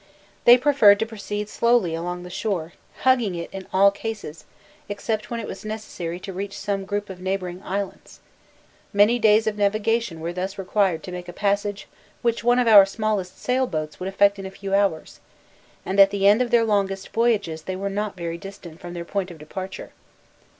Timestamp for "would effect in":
13.99-14.45